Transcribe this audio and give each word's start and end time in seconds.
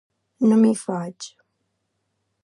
No 0.51 0.55
m'hi 0.61 0.71
faig! 0.79 1.27